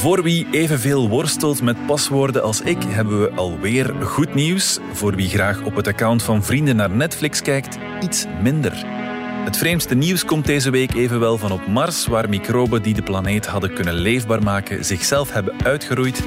[0.00, 4.78] Voor wie evenveel worstelt met paswoorden als ik, hebben we alweer goed nieuws.
[4.92, 8.72] Voor wie graag op het account van vrienden naar Netflix kijkt, iets minder.
[9.44, 13.46] Het vreemdste nieuws komt deze week evenwel van op Mars, waar microben die de planeet
[13.46, 16.22] hadden kunnen leefbaar maken zichzelf hebben uitgeroeid.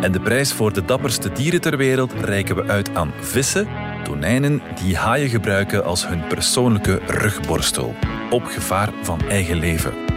[0.00, 3.68] En de prijs voor de dapperste dieren ter wereld reiken we uit aan vissen,
[4.04, 7.94] tonijnen die haaien gebruiken als hun persoonlijke rugborstel,
[8.30, 10.11] op gevaar van eigen leven.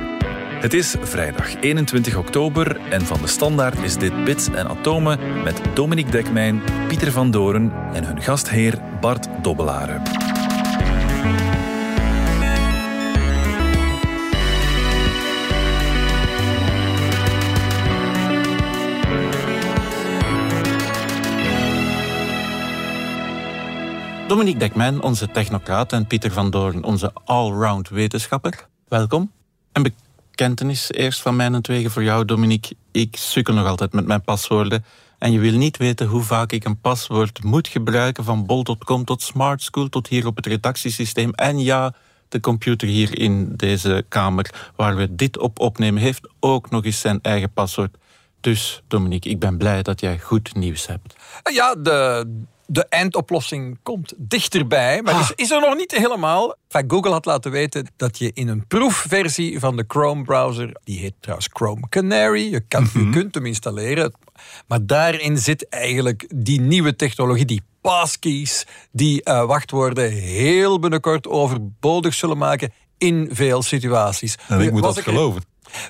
[0.65, 5.61] Het is vrijdag 21 oktober en van de Standaard is dit Bits en Atomen met
[5.73, 10.01] Dominique Dekmijn, Pieter van Doren en hun gastheer Bart Dobbelaren.
[24.27, 28.67] Dominique Dekmijn, onze technocraat, en Pieter van Doorn, onze allround wetenschapper.
[28.87, 29.31] Welkom.
[29.71, 29.83] Een
[30.35, 32.75] bekentenis eerst van mijn twegen voor jou, Dominique.
[32.91, 34.85] Ik sukkel nog altijd met mijn paswoorden.
[35.19, 39.21] En je wil niet weten hoe vaak ik een paswoord moet gebruiken, van bol.com tot
[39.21, 41.31] Smart School tot hier op het redactiesysteem.
[41.31, 41.93] En ja,
[42.29, 46.99] de computer hier in deze kamer waar we dit op opnemen, heeft ook nog eens
[46.99, 47.97] zijn eigen paswoord.
[48.41, 51.15] Dus, Dominique, ik ben blij dat jij goed nieuws hebt.
[51.43, 52.27] Ja, de,
[52.67, 56.55] de eindoplossing komt dichterbij, maar is, is er nog niet helemaal.
[56.69, 61.13] Enfin, Google had laten weten dat je in een proefversie van de Chrome-browser, die heet
[61.19, 64.13] trouwens Chrome Canary, je, kan, je kunt hem installeren,
[64.67, 72.13] maar daarin zit eigenlijk die nieuwe technologie, die passkeys, die uh, wachtwoorden heel binnenkort overbodig
[72.13, 74.37] zullen maken in veel situaties.
[74.47, 75.43] En ik moet dat geloven.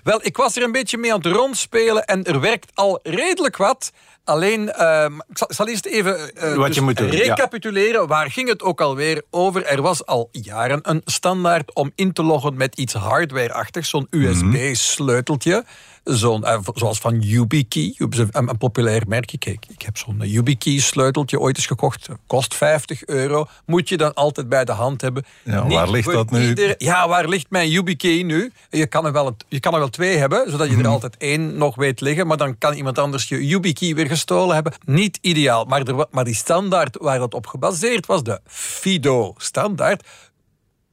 [0.03, 3.57] Wel, ik was er een beetje mee aan het rondspelen en er werkt al redelijk
[3.57, 3.91] wat.
[4.23, 8.01] Alleen, uh, ik, zal, zal, eerst even uh, Wat je moet doen, recapituleren.
[8.01, 8.07] Ja.
[8.07, 9.65] Waar ging het ook alweer over?
[9.65, 13.89] Er was al jaren een standaard om in te loggen met iets hardware-achtigs.
[13.89, 15.65] Zo'n USB-sleuteltje.
[16.05, 19.31] Zo'n, uh, zoals van YubiKey, een, een populair merk.
[19.31, 22.07] Ik, ik heb zo'n YubiKey sleuteltje ooit eens gekocht.
[22.27, 23.47] Kost 50 euro.
[23.65, 25.25] Moet je dan altijd bij de hand hebben.
[25.43, 26.47] Ja, waar ligt dat nu?
[26.47, 28.51] Ieder, ja, waar ligt mijn YubiKey nu?
[28.69, 31.57] Je kan, er wel, je kan er wel twee hebben, zodat je er altijd één
[31.57, 32.27] nog weet liggen.
[32.27, 34.73] Maar dan kan iemand anders je YubiKey weer gestolen hebben.
[34.85, 35.65] Niet ideaal.
[35.65, 40.03] Maar, er, maar die standaard waar het op gebaseerd was, de FIDO-standaard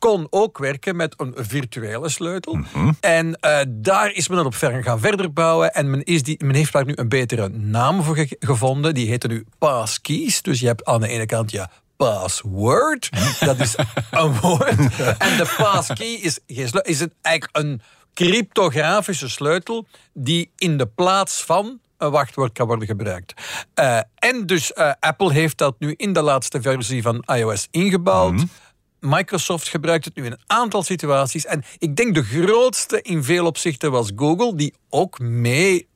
[0.08, 2.54] kon ook werken met een virtuele sleutel.
[2.54, 2.92] Mhm.
[3.00, 5.74] En uh, daar is men dan op ver gaan verder bouwen.
[5.74, 8.94] En men, is die, men heeft daar nu een betere naam voor ge gevonden.
[8.94, 10.42] Die heette nu passkeys.
[10.42, 13.10] Dus je hebt aan de ene kant je password.
[13.40, 13.74] Dat is
[14.10, 14.78] een woord.
[15.18, 16.38] En de passkey is,
[16.82, 17.80] is het eigenlijk een
[18.14, 23.34] cryptografische sleutel die in de plaats van een wachtwoord kan worden gebruikt.
[23.80, 28.32] Uh, en dus uh, Apple heeft dat nu in de laatste versie van iOS ingebouwd.
[28.32, 28.44] Mhm.
[29.02, 31.46] Microsoft gebruikt het nu in een aantal situaties.
[31.46, 35.88] En ik denk de grootste in veel opzichten was Google, die ook mee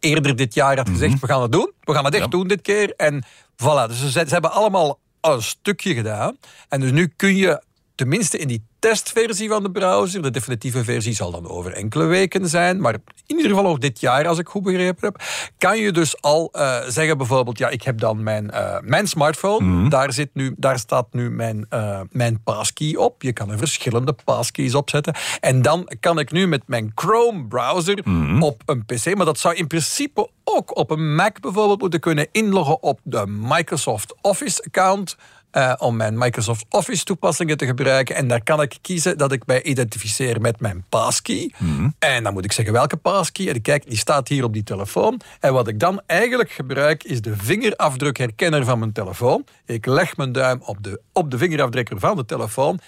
[0.00, 1.72] eerder dit jaar had gezegd: we gaan het doen.
[1.80, 2.94] We gaan het echt doen dit keer.
[2.96, 6.36] En voilà, dus ze, ze hebben allemaal een stukje gedaan.
[6.68, 7.62] En dus nu kun je
[7.94, 10.22] tenminste in die testversie van de browser.
[10.22, 12.80] De definitieve versie zal dan over enkele weken zijn.
[12.80, 12.94] Maar
[13.26, 15.22] in ieder geval ook dit jaar, als ik goed begrepen heb.
[15.58, 17.58] Kan je dus al uh, zeggen bijvoorbeeld...
[17.58, 19.66] Ja, ik heb dan mijn, uh, mijn smartphone.
[19.66, 19.88] Mhm.
[19.88, 23.22] daar, zit nu, daar staat nu mijn, uh, mijn passkey op.
[23.22, 25.14] Je kan er verschillende passkeys opzetten.
[25.40, 28.42] En dan kan ik nu met mijn Chrome browser Mhm.
[28.42, 29.14] op een pc...
[29.14, 33.26] Maar dat zou in principe ook op een Mac bijvoorbeeld moeten kunnen inloggen op de
[33.26, 35.16] Microsoft Office account...
[35.56, 38.14] Uh, om mijn Microsoft Office toepassingen te gebruiken.
[38.14, 41.52] En daar kan ik kiezen dat ik mij identificeer met mijn passkey.
[41.58, 41.88] Mhm.
[41.98, 43.48] En dan moet ik zeggen welke passkey.
[43.48, 45.20] En kijk, die staat hier op die telefoon.
[45.40, 49.44] En wat ik dan eigenlijk gebruik is de vingerafdrukherkenner van mijn telefoon.
[49.66, 52.80] Ik leg mijn duim op de, op de vingerafdrukker van de telefoon.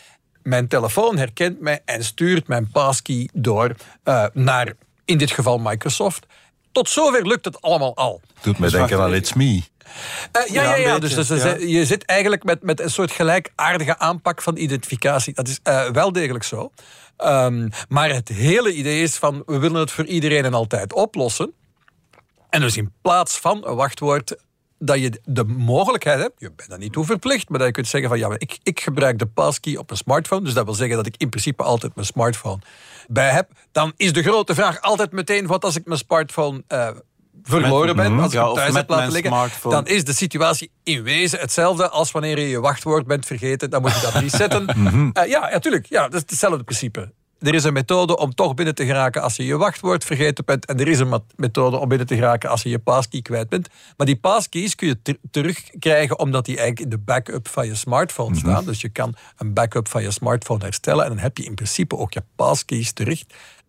[0.43, 4.72] Mijn telefoon herkent mij en stuurt mijn passkey door uh, naar,
[5.04, 6.27] in dit geval Microsoft.
[6.72, 8.21] Tot zover lukt het allemaal al.
[8.41, 9.62] Doet mij Dus denken aan It's Me.
[10.37, 11.55] Uh, ja, ja, ja, dus, dus, ja.
[11.55, 15.35] je zit eigenlijk met, met een soort gelijkaardige aanpak van identificatie.
[15.35, 16.71] Dat is uh, wel degelijk zo.
[17.25, 21.53] Um, maar het hele idee is van, we willen het voor iedereen en altijd oplossen.
[22.51, 24.37] En dus in plaats van een wachtwoord
[24.78, 27.87] dat je de mogelijkheid hebt, je bent daar niet toe verplicht, maar dat je kunt
[27.87, 30.75] zeggen van ja, maar ik, ik gebruik de passkey op een smartphone, dus dat wil
[30.75, 32.59] zeggen dat ik in principe altijd mijn smartphone
[33.07, 33.51] bij heb.
[33.72, 36.89] Dan is de grote vraag altijd meteen, wat als ik mijn smartphone uh,
[37.42, 39.74] verloren Met- ben, als ik ja, thuis met heb laten liggen, smartphone.
[39.74, 43.80] dan is de situatie in wezen hetzelfde als wanneer je je wachtwoord bent vergeten, dan
[43.83, 44.66] moet je dat resetten.
[45.12, 47.12] Eh, ja, natuurlijk, ja, dat is hetzelfde principe.
[47.38, 50.66] Er is een methode om toch binnen te geraken als je je wachtwoord vergeten bent.
[50.66, 53.68] En er is een methode om binnen te geraken als je je passkey kwijt bent.
[53.97, 57.74] Maar die passkeys kun je ter- terugkrijgen omdat die eigenlijk in de backup van je
[57.74, 58.65] smartphone staan.
[58.65, 61.04] Dus je kan een backup van je smartphone herstellen.
[61.04, 63.22] En dan heb je in principe ook je passkeys terug.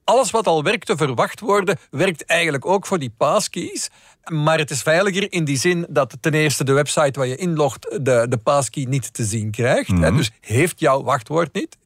[0.08, 3.90] Alles wat al werkte voor wachtwoorden, werkt eigenlijk ook voor die passkeys.
[4.32, 7.82] Maar het is veiliger in die zin dat ten eerste de website waar je inlogt
[8.02, 9.90] de, de passkey niet te zien krijgt.
[9.90, 10.16] Mhm.
[10.16, 11.78] Dus heeft jouw wachtwoord niet.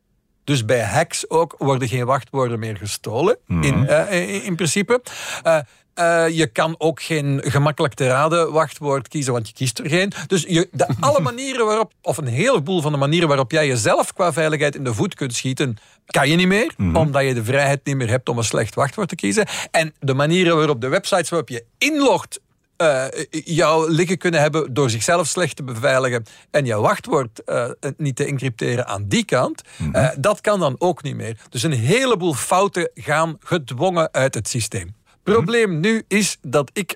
[0.43, 3.63] Dus bij hacks ook worden geen wachtwoorden meer gestolen, Mhm.
[3.63, 5.01] in, eh, in principe.
[5.43, 5.57] Eh,
[5.93, 10.11] eh, je kan ook geen gemakkelijk te raden wachtwoord kiezen, want je kiest er geen.
[10.27, 14.13] Dus je, de, alle manieren waarop, of een heleboel van de manieren waarop jij jezelf
[14.13, 17.85] qua veiligheid in de voet kunt schieten, kan je niet meer, omdat je de vrijheid
[17.85, 19.47] niet meer hebt om een slecht wachtwoord te kiezen.
[19.71, 22.39] En de manieren waarop de websites waarop je inlogt
[22.81, 28.15] eh, jou liggen kunnen hebben door zichzelf slecht te beveiligen en jouw wachtwoord eh, niet
[28.15, 29.61] te encrypteren aan die kant,
[29.91, 31.37] eh, dat kan dan ook niet meer.
[31.49, 34.95] Dus een heleboel fouten gaan gedwongen uit het systeem.
[35.23, 36.95] Probleem nu is dat ik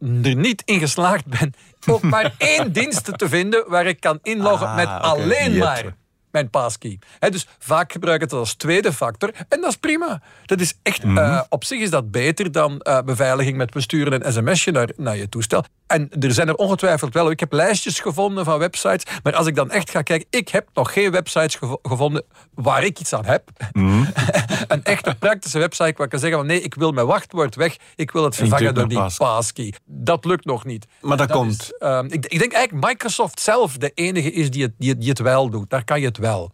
[0.00, 1.54] er niet in geslaagd ben
[1.86, 5.94] ook maar één dienst te vinden waar ik kan inloggen Ah, met alleen maar
[6.30, 6.98] mijn passkey.
[7.30, 10.22] Dus vaak gebruik ik het als tweede factor en dat is prima.
[10.44, 14.26] Dat is echt, eh, op zich is dat beter dan eh, beveiliging met we sturen
[14.26, 15.64] een sms'je naar, naar je toestel.
[15.86, 17.30] En er zijn er ongetwijfeld wel.
[17.30, 20.68] Ik heb lijstjes gevonden van websites, maar als ik dan echt ga kijken, ik heb
[20.74, 22.24] nog geen websites gevo- gevonden
[22.54, 23.50] waar ik iets aan heb.
[24.68, 27.76] een echte praktische website waar ik kan zeggen van nee, ik wil mijn wachtwoord weg,
[27.96, 29.74] ik wil het vervangen door die passkey.
[29.84, 30.86] Dat lukt nog niet.
[31.00, 31.60] Maar dat, Dat komt.
[31.60, 35.00] is, ehm, ik, ik denk eigenlijk Microsoft zelf de enige is die het, die het,
[35.00, 35.70] die het wel doet.
[35.70, 36.52] Daar kan je het wel.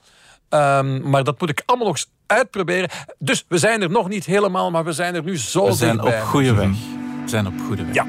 [0.49, 2.91] Ehm, maar dat moet ik allemaal nog eens uitproberen.
[3.19, 6.01] Dus we zijn er nog niet helemaal, maar we zijn er nu zo We zijn
[6.01, 6.69] op goede weg.
[7.23, 7.95] We zijn op goede weg.
[7.95, 8.07] Ja.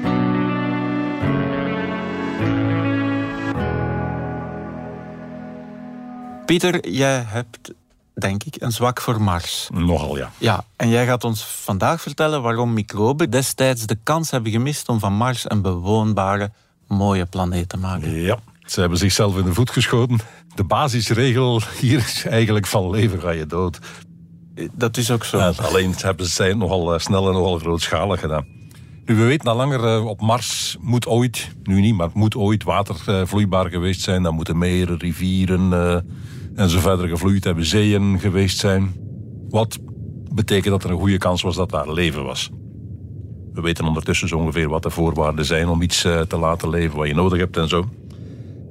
[6.46, 7.72] Pieter, jij hebt,
[8.14, 9.68] denk ik, een zwak voor Mars.
[9.72, 10.30] Nogal, ja.
[10.38, 14.98] Ja, en jij gaat ons vandaag vertellen waarom microben destijds de kans hebben gemist om
[14.98, 16.50] van Mars een bewoonbare,
[16.88, 18.10] mooie planeet te maken.
[18.10, 20.18] Ja, ze hebben zichzelf in de voet geschoten.
[20.54, 23.78] De basisregel hier is eigenlijk van leven ga je dood.
[24.72, 25.38] Dat is ook zo.
[25.38, 28.54] Ja, alleen hebben ze zijn nogal eh, snel en nogal grootschalig gedaan.
[29.06, 32.62] Nu, we weten al langer, eh, op Mars moet ooit, nu niet, maar moet ooit
[32.62, 34.22] water eh, vloeibaar geweest zijn.
[34.22, 35.98] Dan moeten meren, rivieren eh,
[36.54, 38.94] en zo verder gevloeid hebben, zeeën geweest zijn.
[39.48, 39.78] Wat
[40.34, 42.50] betekent dat er een goede kans was dat daar leven was.
[43.52, 46.96] We weten ondertussen zo ongeveer wat de voorwaarden zijn om iets eh, te laten leven
[46.96, 47.84] wat je nodig hebt en zo.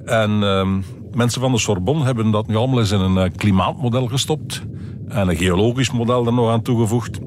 [0.05, 0.81] En ehm,
[1.11, 4.61] mensen van de Sorbonne hebben dat nu allemaal eens in een eh, klimaatmodel gestopt.
[5.07, 7.19] En een geologisch model er nog aan toegevoegd.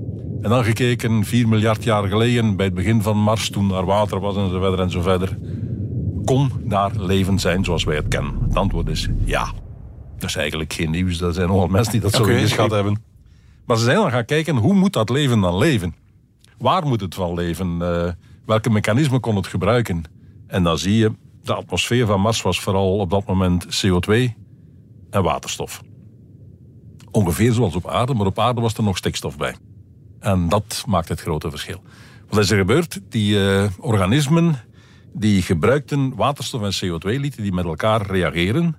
[0.43, 4.21] En dan gekeken, 4 miljard jaar geleden, bij het begin van Mars, toen daar water
[4.21, 5.39] was en zo verder en zo verder.
[6.25, 8.33] Kon daar leven zijn zoals wij het kennen?
[8.49, 9.53] Het antwoord is ja.
[10.19, 11.21] Dat is eigenlijk geen nieuws.
[11.21, 13.03] Er zijn nogal mensen die dat zo Oké, ingeschat ik- hebben.
[13.67, 15.95] Maar ze zijn dan gaan kijken, hoe moet dat leven dan leven?
[16.59, 17.83] Waar moet het van leven?
[17.83, 18.13] Eh,
[18.47, 20.03] welke mechanismen kon het gebruiken?
[20.47, 24.35] En dan zie je, de atmosfeer van Mars was vooral op dat moment CO2
[25.11, 25.83] en waterstof.
[27.11, 29.55] Ongeveer zoals op aarde, maar op aarde was er nog stikstof bij.
[30.21, 31.83] En dat maakt het grote verschil.
[32.29, 33.01] Wat is er gebeurd?
[33.09, 34.55] Die eh, organismen
[35.13, 38.77] die gebruikten waterstof en CO2, lieten die met elkaar reageren.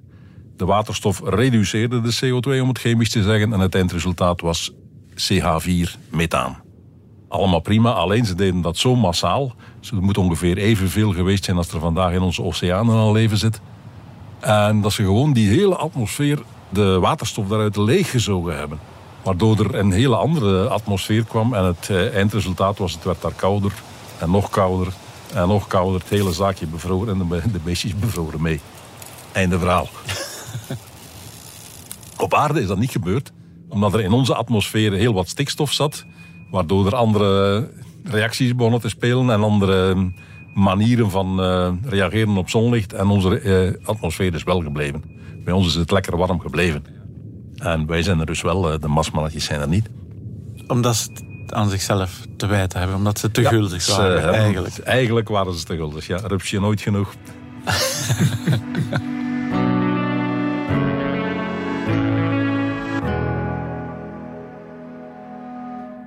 [0.57, 4.71] De waterstof reduceerde de CO2, om het chemisch te zeggen, en het eindresultaat was
[5.15, 6.57] CH4 methaan.
[7.27, 9.55] Allemaal prima, alleen ze deden dat zo massaal.
[9.79, 13.37] Dus het moet ongeveer evenveel geweest zijn als er vandaag in onze oceanen al leven
[13.37, 13.61] zit.
[14.39, 16.39] En dat ze gewoon die hele atmosfeer,
[16.69, 18.79] de waterstof daaruit leeggezogen hebben.
[19.23, 21.53] Waardoor er een hele andere atmosfeer kwam.
[21.53, 23.73] En het eh, eindresultaat was, het werd daar kouder
[24.19, 24.93] en nog kouder
[25.33, 25.99] en nog kouder.
[25.99, 28.59] Het hele zaakje bevroren en de beestjes bevroren mee.
[29.31, 29.87] Einde verhaal.
[32.17, 33.31] Op aarde is dat niet gebeurd,
[33.69, 36.05] omdat er in onze atmosfeer heel wat stikstof zat,
[36.51, 37.69] waardoor er andere
[38.03, 39.95] reacties begonnen te spelen en andere
[40.53, 42.93] manieren van eh, reageren op zonlicht.
[42.93, 45.03] En onze eh, atmosfeer is wel gebleven.
[45.43, 46.83] Bij ons is het lekker warm gebleven.
[47.55, 49.89] En wij zijn er dus wel, eh, de marsmannetjes zijn er niet.
[50.67, 52.97] Omdat ze het aan zichzelf te wijten hebben.
[52.97, 54.77] Omdat ze te Ja, guldig waren, eigenlijk.
[54.77, 56.07] Eigenlijk waren ze te guldig.
[56.07, 57.13] Ja, rupsje nooit genoeg.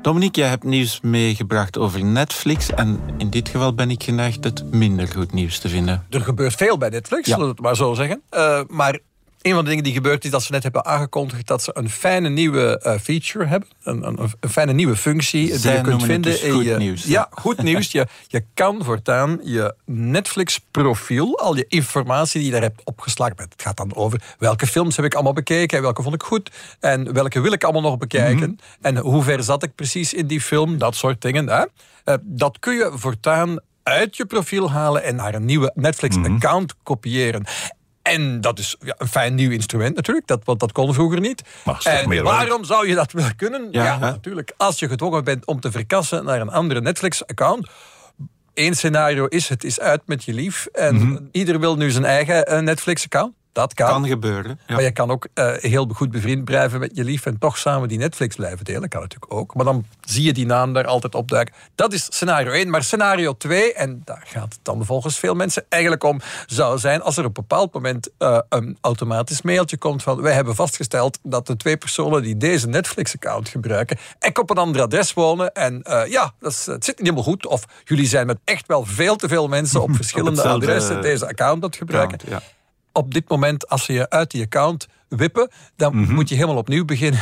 [0.03, 2.71] Dominique, jij hebt nieuws meegebracht over Netflix.
[2.71, 6.07] En in dit geval ben ik geneigd het minder goed nieuws te vinden.
[6.11, 7.33] Er gebeurt veel bij Netflix, Ja.
[7.33, 8.23] zullen we het maar zo zeggen.
[8.31, 8.99] Eh, maar
[9.43, 11.91] een van de dingen die gebeurt is dat ze net hebben aangekondigd dat ze een
[11.91, 13.69] fijne nieuwe eh, feature hebben.
[13.83, 16.77] Een, een, een fijne nieuwe functie die je kunt vinden dus in goed je.
[16.77, 17.93] nieuws, Ja, goed nieuws.
[17.93, 23.37] Je, je kan voortaan je Netflix-profiel, al je informatie die je daar hebt opgeslagen.
[23.37, 26.51] Het gaat dan over welke films heb ik allemaal bekeken en welke vond ik goed
[26.81, 28.59] en welke wil ik allemaal nog bekijken.
[28.81, 31.49] En hoe ver zat ik precies in die film, dat soort dingen.
[31.49, 31.65] Hè?
[32.05, 37.45] Eh, dat kun je voortaan uit je profiel halen en naar een nieuwe Netflix-account kopiëren.
[38.03, 41.43] En dat is ja, een fijn nieuw instrument natuurlijk, dat, want dat kon vroeger niet.
[41.65, 43.69] Maar en meer waarom zou je dat willen kunnen?
[43.71, 44.53] Ja, natuurlijk.
[44.57, 47.69] Als je gedwongen bent om te verkassen naar een andere Netflix-account,
[48.55, 50.67] Eén scenario is, het is uit met je lief.
[50.67, 53.35] En mm ieder wil nu zijn eigen eh, Netflix-account.
[53.53, 53.89] Dat kan.
[53.89, 54.61] Kan gebeuren.
[54.67, 54.75] Ja.
[54.75, 57.89] Maar je kan ook uh, heel goed bevriend blijven met je lief en toch samen
[57.89, 58.89] die Netflix blijven delen.
[58.89, 59.55] Kan natuurlijk ook.
[59.55, 61.55] Maar dan zie je die naam daar altijd opduiken.
[61.75, 62.71] Dat is scenario 1.
[62.71, 67.03] Maar scenario 2, en daar gaat het dan volgens veel mensen eigenlijk om, zou zijn
[67.03, 71.19] als er op een bepaald moment uh, een automatisch mailtje komt van wij hebben vastgesteld
[71.23, 75.53] dat de twee personen die deze Netflix-account gebruiken, echt op een ander adres wonen.
[75.53, 77.47] En uh, ja, dat is, het zit niet helemaal goed.
[77.47, 81.63] Of jullie zijn met echt wel veel te veel mensen op verschillende adressen deze account
[81.63, 82.19] dat gebruiken.
[82.29, 82.43] Ja
[82.93, 86.15] op dit moment, als ze je uit die account wippen, dan mhm.
[86.15, 87.21] moet je helemaal opnieuw beginnen.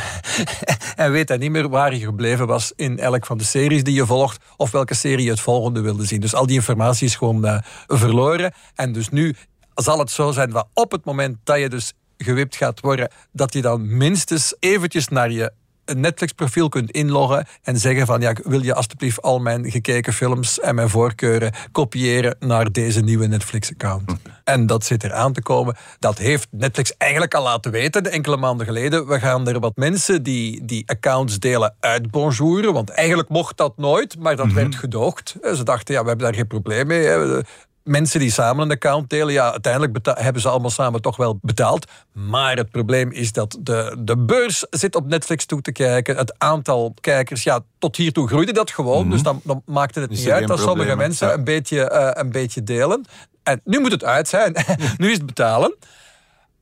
[0.95, 3.93] en weet dan niet meer waar je gebleven was in elk van de series die
[3.93, 6.21] je volgt, of welke serie je het volgende wilde zien.
[6.21, 7.57] Dus al die informatie is gewoon uh,
[7.87, 8.53] verloren.
[8.75, 9.35] En dus nu
[9.75, 13.53] zal het zo zijn dat op het moment dat je dus gewipt gaat worden, dat
[13.53, 15.51] je dan minstens eventjes naar je
[15.89, 20.59] een Netflix-profiel kunt inloggen en zeggen van ja, wil je alstublieft al mijn gekeken films
[20.59, 24.11] en mijn voorkeuren kopiëren naar deze nieuwe Netflix-account.
[24.11, 24.29] Hm.
[24.43, 25.75] En dat zit er aan te komen.
[25.99, 29.07] Dat heeft Netflix eigenlijk al laten weten, enkele maanden geleden.
[29.07, 34.19] We gaan er wat mensen die die accounts delen uitbonjouren, want eigenlijk mocht dat nooit,
[34.19, 34.55] maar dat mhm.
[34.55, 35.35] werd gedoogd.
[35.41, 37.43] Ze dachten, ja, we hebben daar geen probleem mee
[37.83, 41.91] mensen die samen een account delen, ja, uiteindelijk hebben ze allemaal samen toch wel betaald.
[42.11, 46.17] Maar het probleem is dat de, de beurs zit op Netflix toe te kijken.
[46.17, 49.01] Het aantal kijkers, ja, tot hiertoe groeide dat gewoon.
[49.01, 49.11] Mhm.
[49.11, 52.63] Dus dan, dan maakte het niet uit dat sommige mensen een, beetje, uh, een beetje
[52.63, 53.05] delen.
[53.43, 54.55] En nu moet het uit zijn.
[54.97, 55.75] nu is het betalen.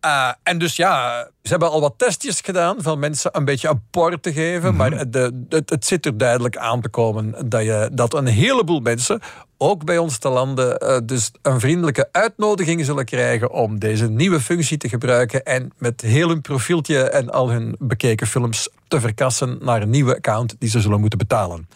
[0.08, 3.82] Uh, en dus ja, ze hebben al wat testjes gedaan van mensen een beetje een
[3.92, 4.70] por te geven.
[4.70, 4.76] Mhm.
[4.76, 8.80] Maar de, het, het, zit er duidelijk aan te komen dat, je, dat een heleboel
[8.80, 9.22] mensen,
[9.58, 14.40] ook bij ons te landen, uh, dus een vriendelijke uitnodiging zullen krijgen om deze nieuwe
[14.40, 15.44] functie te gebruiken.
[15.44, 20.16] En met heel hun profieltje en al hun bekeken films te verkassen naar een nieuwe
[20.16, 21.68] account die ze zullen moeten betalen.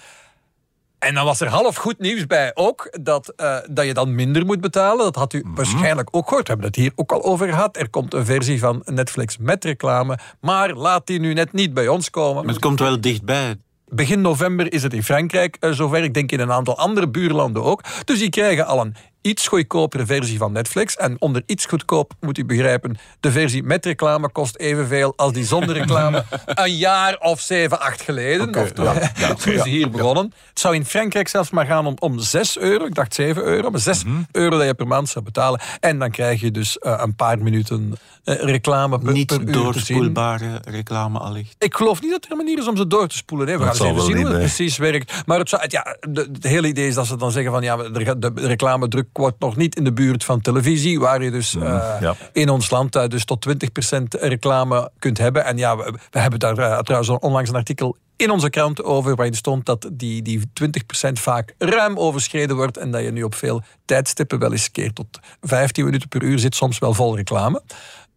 [1.01, 4.45] En dan was er half goed nieuws bij ook, dat, uh, dat je dan minder
[4.45, 5.05] moet betalen.
[5.05, 5.55] Dat had u mhm.
[5.55, 6.47] waarschijnlijk ook gehoord.
[6.47, 7.77] We hebben het hier ook al over gehad.
[7.77, 10.17] Er komt een versie van Netflix met reclame.
[10.41, 12.45] Maar laat die nu net niet bij ons komen.
[12.45, 13.55] Maar het komt wel dichtbij.
[13.87, 16.03] Begin november is het in Frankrijk uh, zover.
[16.03, 17.83] Ik denk in een aantal andere buurlanden ook.
[18.05, 20.95] Dus die krijgen al een iets goedkopere versie van Netflix.
[20.95, 25.45] En onder iets goedkoop moet u begrijpen, de versie met reclame kost evenveel als die
[25.45, 28.47] zonder reclame een jaar of zeven, acht geleden.
[28.47, 30.33] Okay, of toen, ja, ze hier begonnen.
[30.49, 32.85] Het zou in Frankrijk zelfs maar gaan om, om 6 euro.
[32.85, 34.21] Ik dacht 7 euro, maar 6 mhm.
[34.31, 35.61] euro dat je per maand zou betalen.
[35.79, 40.61] En dan krijg je dus uh, een paar minuten uh, reclame per, Niet per doorspoelbare
[40.63, 41.55] reclame allicht.
[41.59, 43.47] Ik geloof niet dat er een manier is om ze door te spoelen.
[43.47, 45.13] Nee, we gaan eens even zien hoe het precies werkt.
[45.25, 48.19] Maar het, zou, ja, het hele idee is dat ze dan zeggen van ja, de,
[48.19, 52.11] de reclame druk wordt nog niet in de buurt van televisie, waar je dus uh,
[52.33, 55.45] in ons land uh, dus tot 20% reclame kunt hebben.
[55.45, 59.15] En ja, we, we hebben daar uh, trouwens onlangs een artikel in onze krant over
[59.15, 63.35] waarin stond dat die, die 20% vaak ruim overschreden wordt en dat je nu op
[63.35, 67.61] veel tijdstippen wel eens keer tot 15 minuten per uur zit, soms wel vol reclame.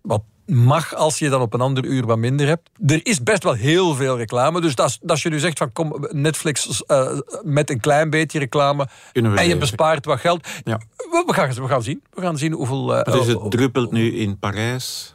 [0.03, 2.71] Wat mag als je dan op een ander uur wat minder hebt.
[2.87, 4.61] Er is best wel heel veel reclame.
[4.61, 8.89] Dus dat, als je nu zegt van kom Netflix uh, met een klein beetje reclame
[9.13, 10.47] en je bespaart wat geld.
[10.65, 10.81] Ja.
[10.97, 12.03] We, we, gaan, we gaan zien.
[12.15, 12.97] We gaan zien hoeveel...
[12.97, 15.14] Uh, dus het druppelt nu in Parijs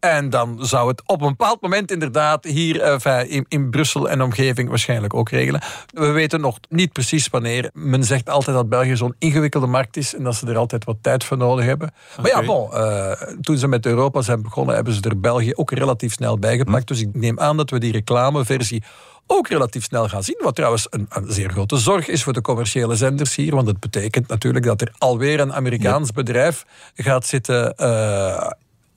[0.00, 4.22] en dan zou het op een bepaald moment inderdaad hier uh, in, in, Brussel en
[4.22, 5.60] omgeving waarschijnlijk ook regelen.
[5.92, 7.70] We weten nog niet precies wanneer.
[7.72, 10.96] Men zegt altijd dat België zo'n ingewikkelde markt is en dat ze er altijd wat
[11.00, 11.92] tijd voor nodig hebben.
[12.16, 15.70] Maar ja, bon, uh, toen ze met Europa zijn begonnen, hebben ze er België ook
[15.70, 16.88] relatief snel bijgepakt.
[16.88, 16.94] Hm.
[16.94, 18.82] Dus ik neem aan dat we die reclameversie
[19.26, 20.38] ook relatief snel gaan zien.
[20.42, 23.54] Wat trouwens een, een, zeer grote zorg is voor de commerciële zenders hier.
[23.54, 26.64] Want het betekent natuurlijk dat er alweer een Amerikaans bedrijf
[26.94, 28.50] gaat zitten uh,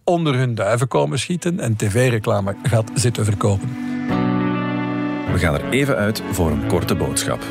[0.03, 3.69] onder hun duiven komen schieten en tv-reclame gaat zitten verkopen.
[5.31, 7.43] We gaan er even uit voor een korte boodschap.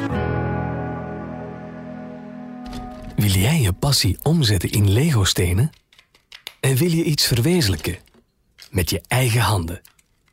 [3.16, 5.70] Wil jij je passie omzetten in Lego-stenen?
[6.60, 7.96] En wil je iets verwezenlijken?
[8.70, 9.80] Met je eigen handen.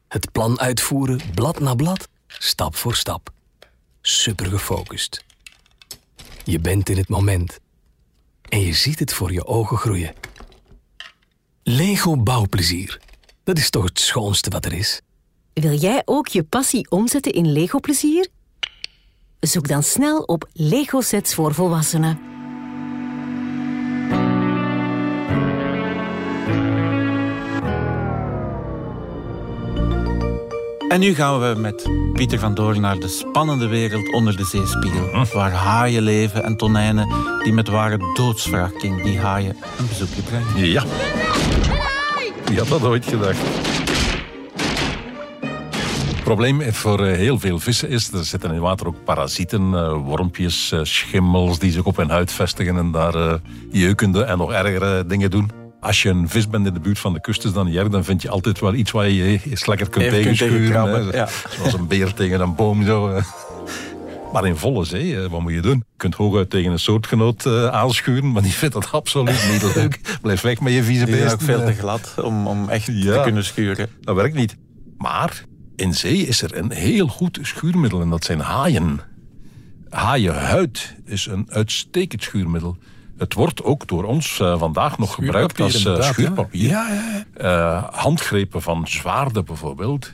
[0.08, 3.30] Het plan uitvoeren, blad na blad, stap voor stap.
[4.02, 5.24] Super gefocust.
[6.44, 7.60] Je bent in het moment.
[8.50, 10.14] En je ziet het voor je ogen groeien.
[11.64, 13.00] Lego bouwplezier.
[13.44, 15.02] Dat is toch het schoonste wat er is.
[15.54, 18.28] Wil jij ook je passie omzetten in Lego plezier?
[19.40, 22.39] Zoek dan snel op Lego sets voor volwassenen.
[30.90, 35.10] En nu gaan we met Pieter van Doorn naar de spannende wereld onder de zeespiegel.
[35.12, 35.26] Hm.
[35.34, 37.08] Waar haaien leven en tonijnen
[37.44, 40.66] die met ware doodsvraag die haaien een bezoekje brengen.
[40.66, 40.84] Ja.
[42.46, 43.40] Wie had dat ooit gedacht?
[46.08, 49.92] Het probleem voor eh, heel veel vissen is, er zitten in water ook parasieten, eh,
[49.92, 53.40] wormpjes, eh, schimmels die zich op hun huid vestigen en daar
[53.72, 55.59] jeukende en nog ergere dingen doen.
[55.80, 58.04] Als je een vis bent in de buurt van de kust, is dan niet dan
[58.04, 61.12] vind je altijd wel iets waar je je eens lekker kunt tegenschuren.
[61.12, 61.28] Ja.
[61.50, 62.86] Zoals een beer tegen een boom.
[62.86, 63.22] Zo.
[64.34, 65.78] Maar in volle zee, wat moet je doen?
[65.78, 70.00] Je kunt hooguit tegen een soortgenoot aanschuren, maar die vindt dat absoluut niet leuk.
[70.22, 71.26] Blijf weg met je vieze beest.
[71.26, 73.90] is ook veel te glad om, om echt te kunnen schuren.
[74.02, 74.58] Dat werkt niet.
[74.98, 75.44] Maar
[75.76, 79.00] in zee is er een heel goed schuurmiddel en dat zijn haaien.
[79.90, 82.78] Haaienhuid is een uitstekend schuurmiddel.
[83.20, 86.70] Het wordt ook door ons uh, vandaag nog gebruikt als uh, schuurpapier.
[86.70, 90.14] Ja, ja, uh, handgrepen van zwaarden bijvoorbeeld,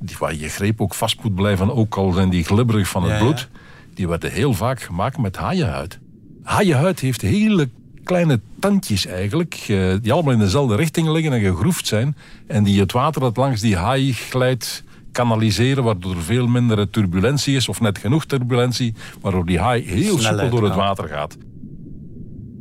[0.00, 3.18] die waar je greep ook vast moet blijven, ook al zijn die glibberig van het
[3.18, 3.48] bloed,
[3.94, 5.98] die werden heel vaak gemaakt met haaienhuid.
[6.42, 7.68] Haaienhuid heeft hele
[8.04, 12.16] kleine tandjes eigenlijk, eh, die allemaal in dezelfde richting liggen en gegroefd zijn.
[12.46, 14.82] En die het water dat langs die haai glijdt
[15.12, 20.18] kanaliseren, waardoor er veel minder turbulentie is, of net genoeg turbulentie, waardoor die haai heel
[20.18, 21.36] soepel door het water gaat.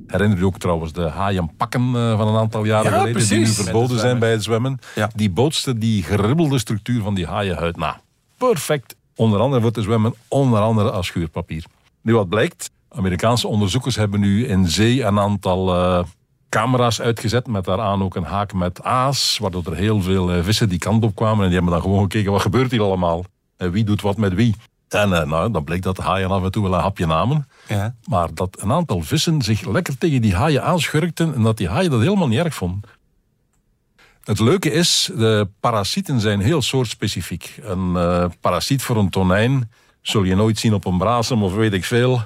[0.07, 3.29] Herinner je ook trouwens de haaienpakken uh, van een aantal jaren geleden, precies.
[3.29, 4.79] die nu verboden zijn bij het zwemmen.
[5.15, 8.01] Die bootsten die geribbelde structuur van die haaienhuid na.
[8.37, 8.95] Perfect.
[9.15, 11.63] Onder andere voor te zwemmen, onder andere als schuurpapier.
[12.01, 16.03] Nu wat blijkt, Amerikaanse onderzoekers hebben nu in zee een aantal uh,
[16.49, 20.69] camera's uitgezet met daaraan ook een haak met aas, waardoor er heel veel uh, vissen
[20.69, 23.23] die kant op kwamen en die hebben dan gewoon gekeken wat gebeurt hier allemaal
[23.57, 24.55] en wie doet wat met wie.
[24.89, 27.47] En uh, nou, dan bleek dat de haaien af en toe wel een hapje namen.
[27.67, 27.95] Ja.
[28.05, 31.91] Maar dat een aantal vissen zich lekker tegen die haaien aanschurkten en dat die haaien
[31.91, 32.81] dat helemaal niet erg vonden.
[34.23, 37.59] Het leuke is, de parasieten zijn heel soortspecifiek.
[37.61, 41.73] Een uh, parasiet voor een tonijn zul je nooit zien op een brasem of weet
[41.73, 42.21] ik veel.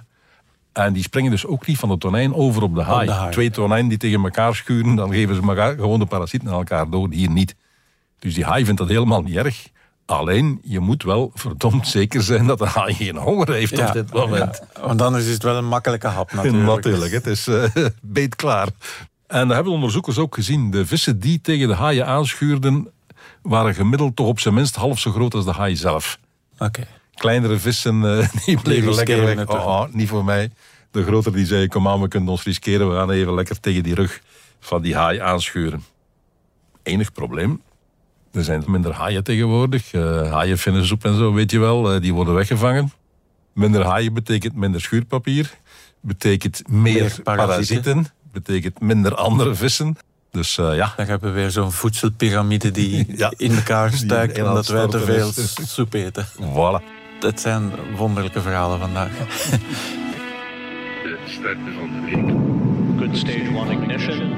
[0.73, 3.31] En die springen dus ook niet van de tonijn over op de haai.
[3.31, 6.89] Twee tonijnen die tegen elkaar schuren, dan geven ze elkaar gewoon de parasieten aan elkaar
[6.89, 7.13] dood.
[7.13, 7.55] Hier niet.
[8.19, 9.67] Dus die haai vindt dat helemaal niet erg.
[10.11, 14.13] Alleen, je moet wel verdomd zeker zijn dat de haai geen honger heeft op dit
[14.13, 14.61] moment.
[14.75, 16.65] Ja, want anders is het wel een makkelijke hap natuurlijk.
[16.65, 17.63] natuurlijk, het is uh,
[18.01, 18.67] beet klaar.
[19.27, 20.71] En dat hebben onderzoekers ook gezien.
[20.71, 22.87] De vissen die tegen de haaien aanschuurden,
[23.41, 26.17] waren gemiddeld toch op zijn minst half zo groot als de haai zelf.
[26.57, 26.87] Oké
[27.21, 29.47] kleinere vissen uh, die bleven lekker weg.
[29.47, 30.51] Oh, oh, niet voor mij.
[30.91, 32.89] De grotere die zei, kom aan, we kunnen ons riskeren.
[32.89, 34.21] We gaan even lekker tegen die rug
[34.59, 35.83] van die haai aanschuren.
[36.83, 37.61] Enig probleem.
[38.33, 39.93] Er zijn minder haaien tegenwoordig.
[39.93, 41.95] Uh, haaienvinnensoep en zo, weet je wel.
[41.95, 42.91] Uh, die worden weggevangen.
[43.53, 45.51] Minder haaien betekent minder schuurpapier.
[46.01, 48.07] Betekent meer, parasieten.
[48.31, 49.97] Betekent minder andere vissen.
[50.31, 50.93] Dus uh, ja.
[50.97, 53.05] Dan hebben we weer zo'n voedselpyramide die
[53.37, 55.31] in elkaar stuikt omdat wij te veel
[55.65, 56.25] soep eten.
[56.25, 56.99] Voilà.
[57.19, 59.11] Het zijn wonderlijke verhalen vandaag.
[61.03, 62.35] De start van de week.
[62.99, 64.33] Good stage one ignition.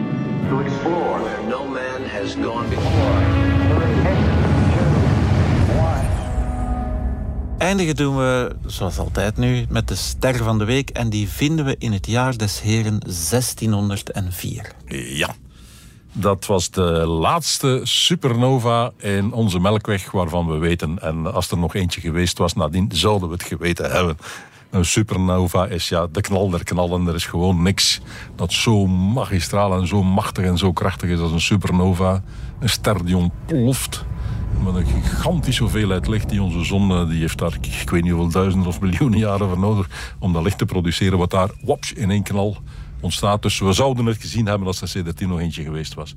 [0.49, 3.52] To explore where no man has gone before.
[7.57, 10.89] Eindigen doen we, zoals altijd nu, met de ster van de week.
[10.89, 14.71] En die vinden we in het jaar des heren 1604.
[14.87, 15.35] Ja.
[16.11, 21.01] Dat was de laatste supernova in onze melkweg waarvan we weten.
[21.01, 24.17] En als er nog eentje geweest was, nadien zouden we het geweten hebben.
[24.73, 27.07] Een supernova is ja de knal der knallen.
[27.07, 28.01] Er is gewoon niks
[28.35, 32.23] dat zo magistraal en zo machtig en zo krachtig is als een supernova.
[32.59, 34.05] Een ster die ontploft
[34.63, 38.11] met een gigantische hoeveelheid licht die onze zon, eh, die heeft daar, ik weet niet
[38.11, 41.93] hoeveel duizenden of miljoenen jaren voor nodig om dat licht te produceren, wat daar wops,
[41.93, 42.57] in één knal
[42.99, 43.41] ontstaat.
[43.41, 46.15] Dus we zouden het gezien hebben als er CD10 nog eentje geweest was.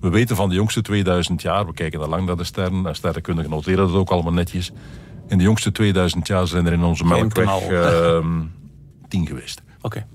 [0.00, 2.96] We weten van de jongste 2000 jaar, we kijken al lang naar de sterren, en
[2.96, 4.72] sterrenkundigen noteren dat ook allemaal netjes.
[5.28, 8.18] In de jongste 2000 jaar zijn er in onze melkweg uh,
[9.08, 9.62] 10 geweest.
[9.80, 10.06] Oké.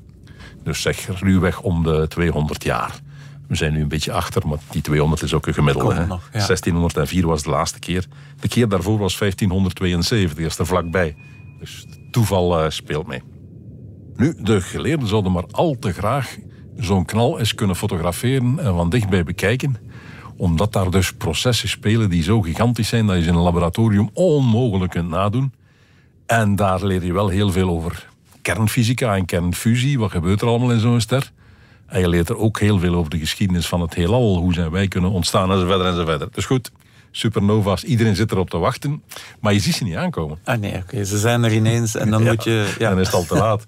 [0.64, 3.00] Dus zeg ruwweg om de 200 jaar.
[3.48, 5.94] We zijn nu een beetje achter, maar die 200 is ook een gemiddelde.
[5.94, 6.06] Hè?
[6.32, 8.06] 1604 was de laatste keer.
[8.40, 11.16] De keer daarvoor was 1572, dat is er vlakbij.
[11.60, 13.22] Dus toeval uh, speelt mee.
[14.16, 16.38] Nu, de geleerden zouden maar al te graag
[16.78, 19.76] zo'n knal eens kunnen fotograferen en van dichtbij bekijken
[20.40, 24.10] omdat daar dus processen spelen die zo gigantisch zijn dat je ze in een laboratorium
[24.14, 25.54] onmogelijk kunt nadoen.
[26.26, 28.08] En daar leer je wel heel veel over
[28.42, 30.00] kernfysica en kernfusie.
[30.00, 31.32] Wat gebeurt er allemaal in zo'n ster?
[31.86, 34.38] En je leert er ook heel veel over de geschiedenis van het heelal.
[34.38, 36.34] Hoe zijn wij kunnen ontstaan enzovoort enzovoort.
[36.36, 36.72] Dus goed,
[37.12, 39.04] supernova's, iedereen zit erop te wachten.
[39.40, 40.38] Maar je ziet ze niet aankomen.
[40.44, 42.76] Ah nee, oké, ze zijn er ineens en dan moet je...
[42.80, 42.90] Ja.
[42.90, 43.68] Dan is het al te laat.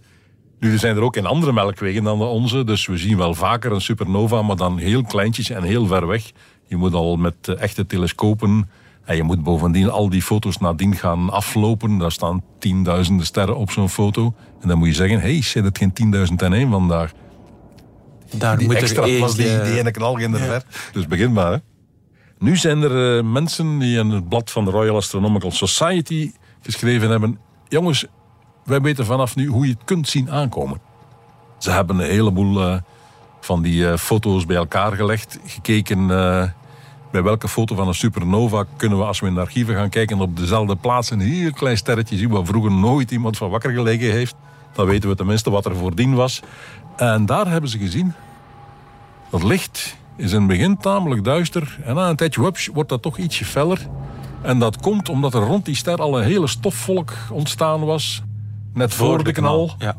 [0.60, 3.72] Nu zijn er ook in andere melkwegen dan de onze, dus we zien wel vaker
[3.72, 6.32] een supernova, maar dan heel kleintjes en heel ver weg.
[6.72, 8.70] Je moet al met echte telescopen
[9.04, 11.98] en je moet bovendien al die foto's nadien gaan aflopen.
[11.98, 14.34] Daar staan tienduizenden sterren op zo'n foto.
[14.62, 15.94] En dan moet je zeggen, hé, hey, zit het geen
[16.66, 17.12] 10.000 vandaag?
[18.32, 20.64] Daar die moet extra er was die, die ene knal in de ver.
[20.92, 21.52] Dus begin maar.
[21.52, 21.58] Hè.
[22.40, 26.32] Nu zijn er eh, mensen die in het blad van de Royal Astronomical Society
[26.62, 27.40] geschreven hebben...
[27.68, 28.06] Jongens,
[28.64, 30.82] wij weten vanaf nu hoe je het kunt zien aankomen.
[31.58, 32.78] Ze hebben een heleboel eh,
[33.42, 35.40] van die eh, foto's bij elkaar gelegd.
[35.46, 36.50] Gekeken eh,
[37.12, 40.20] bij welke foto van een supernova kunnen we, als we in de archieven gaan kijken,
[40.20, 44.12] op dezelfde plaats een heel klein sterretje zien waar vroeger nooit iemand van wakker gelegen
[44.12, 44.36] heeft.
[44.74, 46.42] Dan weten we tenminste wat er voordien was.
[46.96, 48.14] En daar hebben ze gezien
[49.30, 51.80] dat licht is in het begin tamelijk duister.
[51.84, 53.88] En na een tijdje hups, wordt dat toch ietsje feller.
[54.42, 58.22] En dat komt omdat er rond die ster al een hele stofvolk ontstaan was.
[58.74, 59.76] Net voor, de knal.
[59.78, 59.98] Ja,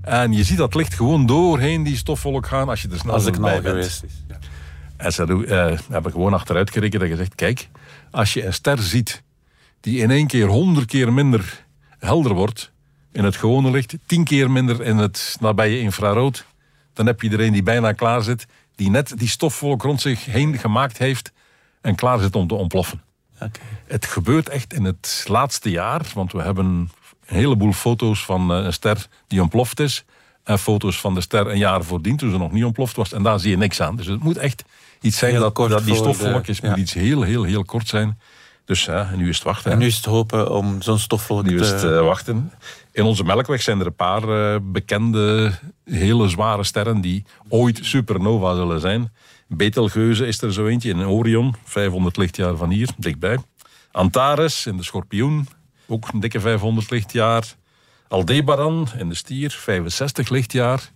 [0.00, 3.24] En je ziet dat licht gewoon doorheen die stofvolk gaan als je er snel als
[3.24, 3.66] de knal bent.
[3.66, 4.24] geweest is.
[4.28, 4.36] Ja.
[4.96, 7.68] En ze eh, hebben gewoon achteruit gerekend en gezegd: kijk,
[8.10, 9.22] als je een ster ziet
[9.80, 11.64] die in één keer honderd keer minder
[11.98, 12.72] helder wordt
[13.12, 16.44] in het gewone licht, tien keer minder in het nabije infrarood,
[16.92, 20.24] dan heb je er een die bijna klaar zit, die net die stofvolk rond zich
[20.24, 21.32] heen gemaakt heeft
[21.80, 23.02] en klaar zit om te ontploffen.
[23.86, 26.90] Het gebeurt echt in het laatste jaar, want we hebben een
[27.24, 30.04] heleboel foto's van eh, een ster die ontploft is.
[30.44, 33.12] En foto's van de ster een jaar voordien, toen ze nog niet ontploft was.
[33.12, 33.96] En daar zie je niks aan.
[33.96, 34.64] Dus het moet echt
[35.00, 36.68] iets zijn Heel dat, kort dat die de- stofvolkjes ja.
[36.68, 38.18] moet iets heel, heel, heel kort zijn.
[38.64, 39.72] Dus ja, en nu is het wachten.
[39.72, 41.74] En nu is het hopen om zo'n stofvolk Nu is te...
[41.74, 42.52] het eh, wachten.
[42.92, 45.52] In onze melkweg zijn er een paar eh, bekende,
[45.84, 49.12] hele zware sterren die ooit supernova zullen zijn.
[49.48, 53.38] Betelgeuze is er zo eentje in Orion, 500 lichtjaar van hier, dichtbij.
[53.92, 55.48] Antares in de Schorpioen,
[55.86, 57.44] ook een dikke 500 lichtjaar.
[58.14, 60.90] Aldebaran in de Stier, 65 lichtjaar.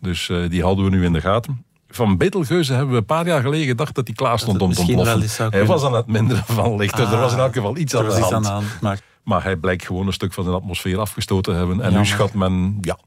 [0.00, 1.64] Dus eh, die houden we nu in de gaten.
[1.88, 4.72] Van Betelgeuze hebben we een paar jaar geleden gedacht dat hij klaar stond het om
[4.72, 5.50] te ontploffen.
[5.50, 8.04] Hij was aan het minderen van licht, dus er was in elk geval iets aan
[8.04, 8.34] er de hand.
[8.34, 8.64] aan de hand.
[8.80, 11.80] Maar Maar hij blijkt gewoon een stuk van zijn atmosfeer afgestoten te hebben.
[11.80, 12.98] En nu schat men, ja,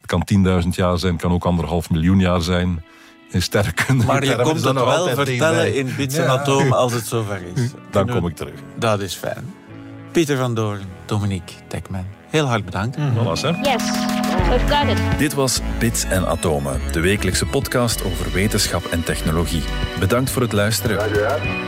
[0.00, 2.84] het kan 10.000 jaar zijn, kan ook anderhalf miljoen jaar zijn.
[3.30, 4.04] In sterrenkunde.
[4.04, 7.70] Maar je komt het wel vertellen in bits en atomen als het zover is.
[7.90, 8.54] Dan kom ik terug.
[8.78, 9.54] Dat is fijn.
[10.12, 12.06] Pieter van Doorn, Dominique Dekman.
[12.30, 12.96] Heel hard bedankt.
[12.96, 13.50] Voilà, hè.
[13.50, 14.11] Yes.
[15.18, 19.62] Dit was Bits en Atomen, de wekelijkse podcast over wetenschap en technologie.
[19.98, 20.98] Bedankt voor het luisteren.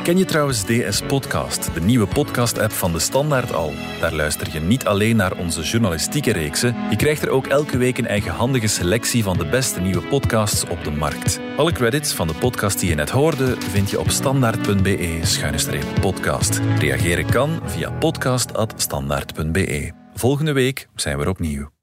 [0.03, 3.73] Ken je trouwens DS Podcast, de nieuwe podcast-app van de Standaard al?
[4.01, 7.99] Daar luister je niet alleen naar onze journalistieke reeksen, je krijgt er ook elke week
[7.99, 11.41] een eigenhandige selectie van de beste nieuwe podcasts op de markt.
[11.57, 16.61] Alle credits van de podcast die je net hoorde vind je op standaard.be-podcast.
[16.79, 19.93] Reageren kan via podcast.standaard.be.
[20.15, 21.74] Volgende week zijn we er opnieuw.